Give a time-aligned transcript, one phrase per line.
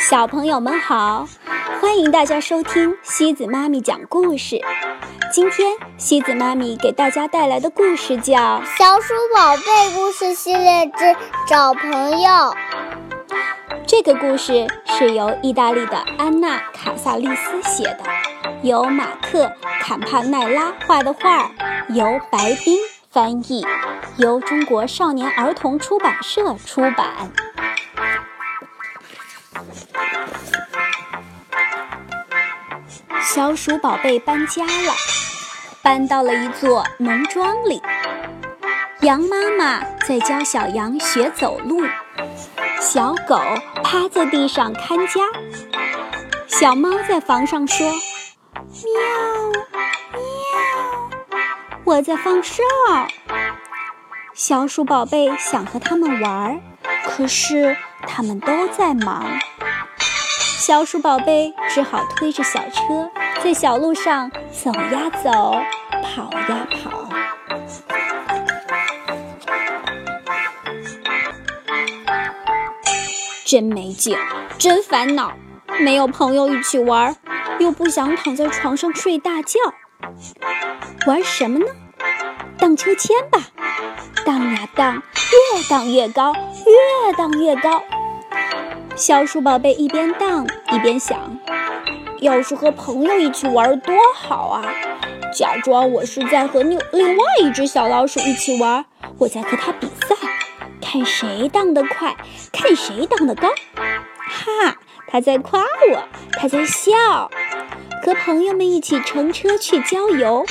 [0.00, 1.26] 小朋友们好，
[1.80, 4.60] 欢迎大家收听西子妈咪讲故事。
[5.32, 8.34] 今天西子妈咪给大家带来的故事叫
[8.78, 11.16] 《小鼠宝贝故事系列之
[11.48, 12.30] 找朋友》。
[13.86, 18.04] 这个故事是由意大利的安娜·卡萨利斯写的，
[18.62, 19.46] 由马克·
[19.80, 21.50] 坎帕奈拉画的画，
[21.88, 22.78] 由白冰
[23.10, 23.66] 翻译，
[24.16, 27.32] 由中国少年儿童出版社出版。
[33.38, 34.92] 小鼠宝贝搬家了，
[35.80, 37.80] 搬到了一座农庄里。
[39.02, 41.80] 羊妈妈在教小羊学走路，
[42.80, 43.40] 小狗
[43.84, 45.20] 趴在地上看家，
[46.48, 47.88] 小猫在房上说
[48.82, 48.92] ：“喵
[50.14, 50.20] 喵，
[51.84, 52.64] 我在放哨。”
[54.34, 56.60] 小鼠宝贝想和它们玩，
[57.04, 59.24] 可是它们都在忙。
[60.58, 63.10] 小鼠宝贝只好推着小车，
[63.42, 65.30] 在小路上走呀走，
[66.02, 67.08] 跑呀跑。
[73.46, 74.16] 真没劲，
[74.58, 75.32] 真烦恼，
[75.80, 77.16] 没有朋友一起玩，
[77.58, 79.58] 又不想躺在床上睡大觉。
[81.06, 81.66] 玩什么呢？
[82.58, 83.40] 荡秋千吧，
[84.26, 85.02] 荡呀荡，
[85.54, 87.82] 越荡越高，越荡越高。
[88.96, 91.38] 小鼠宝贝一边荡一边想：
[92.20, 94.72] 要是和朋友一起玩多好啊！
[95.34, 98.84] 假装我是在和另另外一只小老鼠一起玩，
[99.18, 100.16] 我在和它比赛，
[100.80, 102.16] 看谁荡得快，
[102.52, 103.48] 看谁荡得高。
[103.76, 107.30] 哈，它在夸我，它在笑。
[108.02, 110.44] 和朋友们一起乘车去郊游，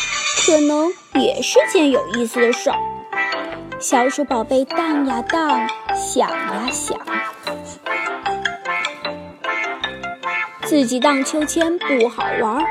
[0.46, 2.78] 可能也是件有意思的事儿。
[3.80, 6.98] 小鼠宝贝荡呀荡，想呀想。
[10.68, 12.62] 自己荡秋千不好玩，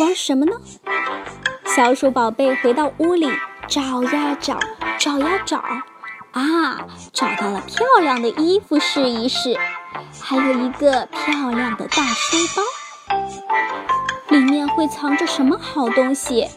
[0.00, 0.52] 玩什么呢？
[1.64, 3.30] 小鼠宝贝回到屋里，
[3.68, 4.58] 找呀找，
[4.98, 5.58] 找呀找，
[6.32, 9.56] 啊，找到了漂亮的衣服试一试，
[10.20, 13.16] 还有一个漂亮的大书包，
[14.30, 16.48] 里面会藏着什么好东西？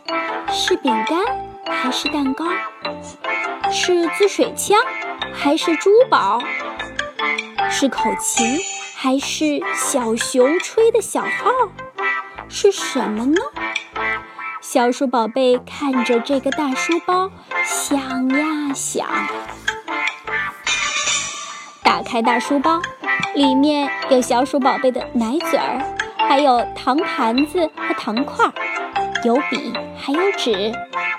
[0.52, 1.20] 是饼干
[1.68, 2.46] 还是蛋糕？
[3.72, 4.80] 是滋水枪
[5.34, 6.42] 还是珠宝？
[7.70, 8.60] 是口琴？
[9.04, 11.52] 还是小熊吹的小号，
[12.48, 13.42] 是什么呢？
[14.62, 17.30] 小鼠宝贝看着这个大书包，
[17.66, 19.06] 想呀想。
[21.84, 22.82] 打开大书包，
[23.36, 25.82] 里面有小鼠宝贝的奶嘴儿，
[26.18, 28.54] 还有糖盘子和糖块儿，
[29.26, 30.72] 有笔，还有纸，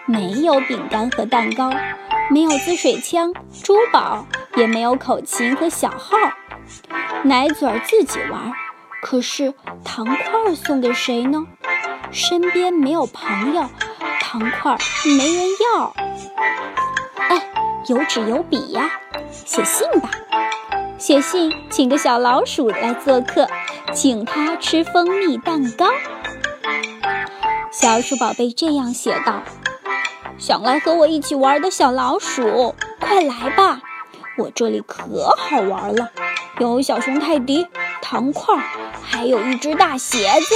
[0.06, 1.70] 没有饼干和蛋糕，
[2.30, 6.16] 没有滋水枪、珠宝，也没有口琴和小号。
[7.24, 8.52] 奶嘴儿自己玩，
[9.00, 11.46] 可是糖块送给谁呢？
[12.10, 13.66] 身边没有朋友，
[14.20, 14.76] 糖块
[15.06, 15.94] 没人要。
[17.16, 17.50] 哎，
[17.88, 18.90] 有纸有笔呀，
[19.30, 20.10] 写信吧。
[20.98, 23.48] 写信请个小老鼠来做客，
[23.94, 25.86] 请他吃蜂蜜蛋糕。
[27.70, 29.42] 小鼠宝贝这样写道
[30.36, 33.80] ：“想来和我一起玩的小老鼠，快来吧，
[34.36, 36.10] 我这里可好玩了。”
[36.60, 37.66] 有小熊泰迪、
[38.00, 38.56] 糖块，
[39.02, 40.54] 还有一只大鞋子。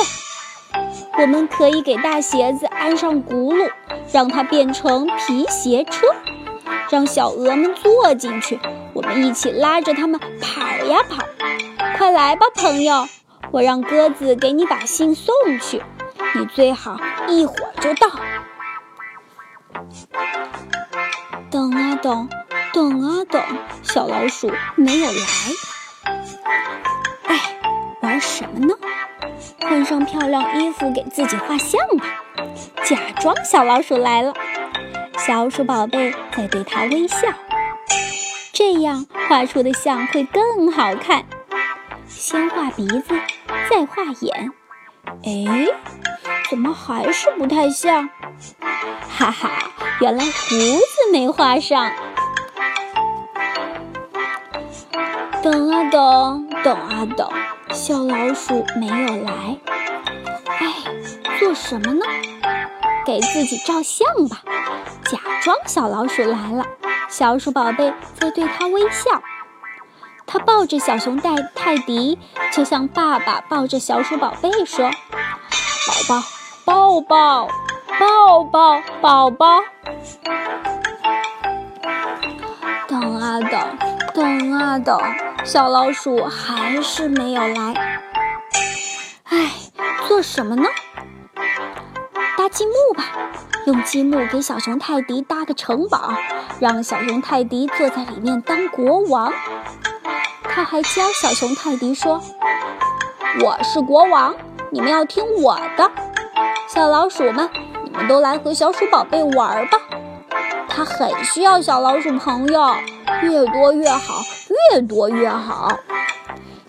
[1.19, 3.71] 我们可以给大鞋子安上轱辘，
[4.13, 6.07] 让它变成皮鞋车，
[6.91, 8.61] 让小鹅们坐进去，
[8.95, 11.25] 我们一起拉着它们跑呀跑。
[11.97, 13.09] 快来吧，朋友，
[13.51, 15.83] 我让鸽子给你把信送去，
[16.35, 18.09] 你最好一会儿就到。
[21.51, 22.29] 等啊等，
[22.73, 23.43] 等啊等，
[23.83, 25.19] 小老鼠没有来。
[27.27, 27.57] 哎，
[28.01, 28.75] 玩什么呢？
[29.61, 32.05] 换上漂亮衣服给自己画像吧，
[32.85, 34.35] 假装小老鼠来了。
[35.19, 37.17] 小鼠宝贝在对它微笑，
[38.53, 41.25] 这样画出的像会更好看。
[42.07, 43.15] 先画鼻子，
[43.69, 44.53] 再画眼。
[45.25, 45.67] 哎，
[46.49, 48.09] 怎么还是不太像？
[49.09, 49.51] 哈哈，
[50.01, 51.93] 原来胡子没画上。
[55.43, 57.29] 等啊等，等啊等。
[57.71, 59.59] 小老鼠没有来，
[60.59, 60.75] 哎，
[61.39, 62.05] 做什么呢？
[63.07, 64.43] 给自己照相吧，
[65.05, 66.65] 假装小老鼠来了。
[67.09, 69.23] 小鼠宝贝在对它微笑，
[70.27, 72.19] 它抱着小熊戴泰迪，
[72.53, 74.91] 就像爸爸抱着小鼠宝贝说
[76.09, 76.23] ：“宝宝，
[76.65, 77.49] 抱抱，
[77.99, 79.61] 抱抱，宝宝。”
[82.89, 83.79] 等啊等，
[84.15, 85.01] 等啊等。
[85.45, 87.75] 小老鼠还是没有来。
[89.25, 89.51] 唉，
[90.07, 90.65] 做什么呢？
[92.37, 93.05] 搭积木吧，
[93.67, 96.13] 用积木给小熊泰迪搭个城堡，
[96.61, 99.33] 让小熊泰迪坐在里面当国王。
[100.45, 102.23] 他还教小熊泰迪说
[103.43, 104.35] ：“我是国王，
[104.71, 105.91] 你们要听我的。”
[106.69, 107.49] 小老鼠们，
[107.85, 109.79] 你们都来和小鼠宝贝玩吧。
[110.69, 112.75] 他很需要小老鼠朋友，
[113.23, 114.23] 越多越好，
[114.73, 115.79] 越多越好。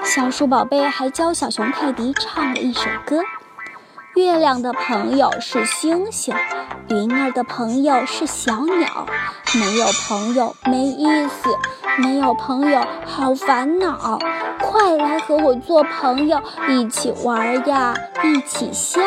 [0.03, 3.21] 小鼠宝贝还教小熊泰迪唱了一首歌。
[4.15, 6.35] 月亮的朋友是星星，
[6.89, 9.05] 云儿的朋友是小鸟。
[9.55, 11.49] 没有朋友没意思，
[11.97, 14.19] 没有朋友好烦恼。
[14.59, 19.01] 快来和我做朋友，一起玩呀，一起笑。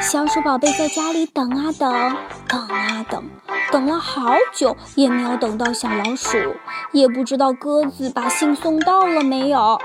[0.00, 2.16] 小鼠宝贝在家里等啊等，
[2.48, 3.24] 等啊等，
[3.72, 6.56] 等了好久也没有等到小老鼠，
[6.92, 9.80] 也不知道鸽子把信送到了没有。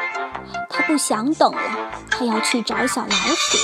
[0.69, 1.62] 他不想等了。
[2.10, 3.57] 他要去找小老鼠。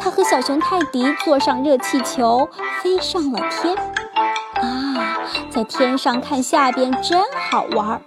[0.00, 2.48] 他和小熊泰迪坐上热气球，
[2.82, 3.76] 飞上了天。
[4.54, 5.20] 啊，
[5.50, 7.20] 在天上看下边真
[7.50, 8.00] 好玩。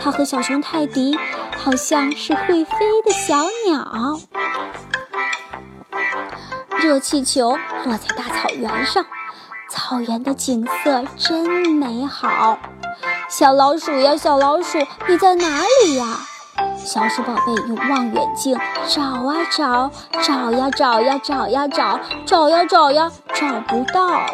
[0.00, 1.18] 他和小熊泰迪
[1.56, 4.20] 好像是会飞的小鸟。
[6.78, 9.04] 热气球落在大草原上，
[9.70, 12.58] 草原的景色真美好。
[13.28, 16.20] 小老鼠呀，小老鼠，你在哪里呀？
[16.76, 19.90] 小鼠宝贝用望远镜找啊找，
[20.22, 24.26] 找呀找呀找呀找，找呀找呀找不到。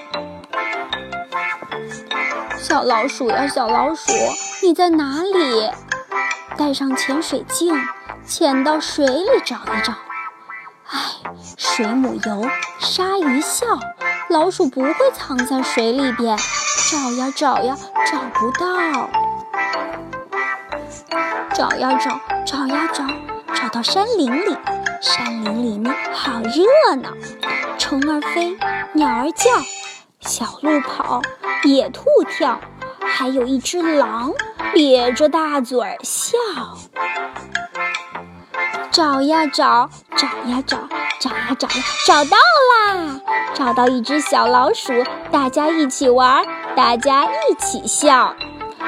[2.56, 4.12] 小老鼠呀，小老鼠，
[4.62, 5.70] 你在哪里？
[6.56, 7.74] 带上潜水镜，
[8.24, 9.92] 潜到水里找一找。
[10.88, 11.00] 唉，
[11.56, 12.48] 水母游，
[12.78, 13.66] 鲨鱼笑，
[14.34, 16.36] 老鼠不会藏在水里边。
[16.90, 19.08] 找呀找呀找不到。
[21.54, 23.06] 找呀找，找呀找，
[23.54, 24.56] 找到山林里。
[25.00, 27.10] 山林里面好热闹，
[27.78, 28.58] 虫儿飞，
[28.92, 29.50] 鸟儿叫，
[30.18, 31.22] 小鹿跑，
[31.62, 32.58] 野兔跳，
[33.06, 34.32] 还有一只狼
[34.74, 36.36] 咧着大嘴笑。
[38.90, 40.76] 找呀找，找呀找，
[41.20, 43.13] 找呀找呀，找到啦！
[43.54, 44.92] 找到一只小老鼠，
[45.30, 46.44] 大家一起玩，
[46.74, 48.34] 大家一起笑。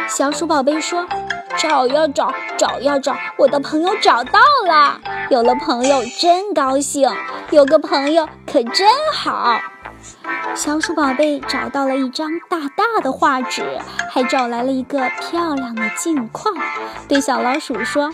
[0.08, 1.06] 小鼠宝贝说。
[1.58, 5.00] 找呀找，找呀找，我的朋友找到了，
[5.30, 7.10] 有了朋友真高兴，
[7.50, 9.58] 有个朋友可真好。
[10.54, 16.54] 小鼠宝贝找到了一张大大的画纸，还找来了一个漂亮的镜框，
[17.08, 18.10] 对小老鼠说：“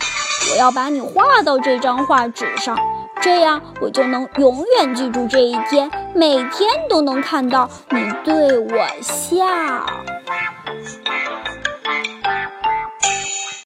[0.53, 2.77] 我要把你画到这张画纸上，
[3.23, 9.45] 这样我就能永远记住这一天，每天都能看到你对我笑。”